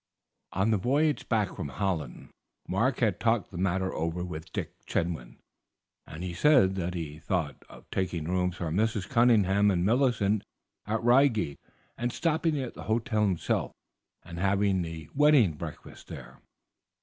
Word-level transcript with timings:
On 0.53 0.71
the 0.71 0.77
voyage 0.79 1.29
back 1.29 1.55
from 1.55 1.67
Holland 1.67 2.29
Mark 2.67 3.01
had 3.01 3.19
talked 3.19 3.51
the 3.51 3.57
matter 3.59 3.93
over 3.93 4.25
with 4.25 4.51
Dick 4.51 4.73
Chetwynd, 4.87 5.37
and 6.07 6.35
said 6.35 6.73
that 6.73 6.95
he 6.95 7.19
thought 7.19 7.63
of 7.69 7.87
taking 7.91 8.23
rooms 8.25 8.55
for 8.55 8.71
Mrs. 8.71 9.07
Cunningham 9.07 9.69
and 9.69 9.85
Millicent 9.85 10.41
at 10.87 11.03
Reigate, 11.03 11.59
and 11.99 12.11
stopping 12.11 12.59
at 12.59 12.73
the 12.73 12.85
hotel 12.89 13.21
himself, 13.21 13.73
and 14.23 14.39
having 14.39 14.81
the 14.81 15.07
wedding 15.13 15.53
breakfast 15.53 16.07
there. 16.07 16.39